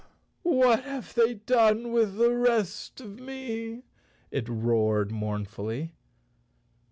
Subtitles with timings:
[0.41, 3.83] "What have they done with the rest of me?"
[4.31, 5.91] it roared mournfully.